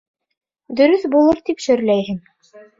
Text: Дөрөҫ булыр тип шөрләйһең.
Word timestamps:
Дөрөҫ 0.79 1.05
булыр 1.17 1.43
тип 1.51 1.63
шөрләйһең. 1.69 2.21